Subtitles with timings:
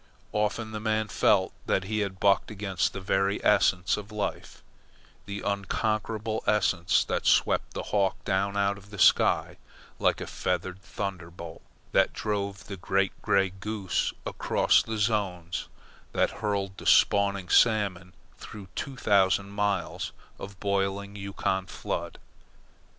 [0.31, 4.63] Often the man felt that he had bucked against the very essence of life
[5.27, 9.57] the unconquerable essence that swept the hawk down out of the sky
[9.99, 11.61] like a feathered thunderbolt,
[11.91, 15.67] that drove the great grey goose across the zones,
[16.13, 22.17] that hurled the spawning salmon through two thousand miles of boiling Yukon flood.